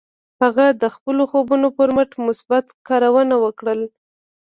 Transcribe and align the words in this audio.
هغه 0.41 0.65
د 0.81 0.83
خپلو 0.95 1.23
خوبونو 1.31 1.67
پر 1.77 1.89
مټ 1.95 2.11
مثبت 2.27 2.65
کارونه 2.87 3.35
وکړل 3.43 3.81